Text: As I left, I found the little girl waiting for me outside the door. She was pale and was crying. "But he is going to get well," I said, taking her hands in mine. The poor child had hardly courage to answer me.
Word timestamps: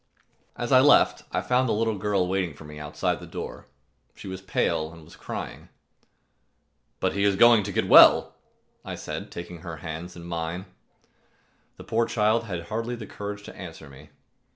As 0.55 0.71
I 0.71 0.79
left, 0.79 1.25
I 1.31 1.41
found 1.41 1.69
the 1.69 1.73
little 1.73 1.95
girl 1.99 2.27
waiting 2.27 2.55
for 2.55 2.63
me 2.65 2.79
outside 2.79 3.19
the 3.19 3.27
door. 3.27 3.67
She 4.15 4.27
was 4.27 4.41
pale 4.41 4.91
and 4.91 5.03
was 5.03 5.15
crying. 5.15 5.69
"But 6.99 7.13
he 7.13 7.23
is 7.23 7.35
going 7.35 7.61
to 7.61 7.71
get 7.71 7.87
well," 7.87 8.33
I 8.83 8.95
said, 8.95 9.29
taking 9.31 9.59
her 9.59 9.77
hands 9.77 10.15
in 10.15 10.23
mine. 10.23 10.65
The 11.77 11.83
poor 11.83 12.07
child 12.07 12.45
had 12.45 12.63
hardly 12.69 12.97
courage 13.05 13.43
to 13.43 13.55
answer 13.55 13.91
me. 13.91 14.09